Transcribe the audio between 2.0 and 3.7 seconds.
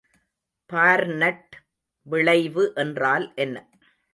விளைவு என்றால் என்ன?